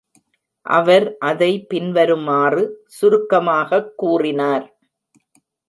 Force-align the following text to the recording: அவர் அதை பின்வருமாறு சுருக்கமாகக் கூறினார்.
அவர் 0.61 1.17
அதை 1.17 1.65
பின்வருமாறு 1.65 2.85
சுருக்கமாகக் 3.01 3.93
கூறினார். 3.95 4.77